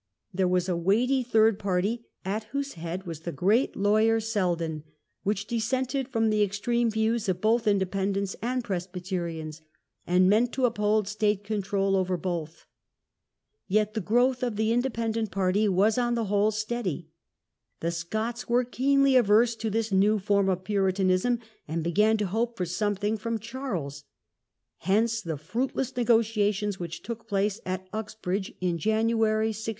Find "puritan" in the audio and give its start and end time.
20.63-21.11